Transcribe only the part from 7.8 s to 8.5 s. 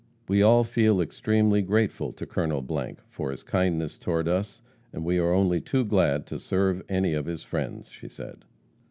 she said.